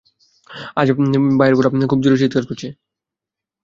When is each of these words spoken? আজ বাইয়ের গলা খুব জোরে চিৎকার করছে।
আজ 0.77 0.87
বাইয়ের 1.37 1.55
গলা 1.57 1.69
খুব 1.87 1.99
জোরে 2.03 2.21
চিৎকার 2.21 2.43
করছে। 2.47 2.67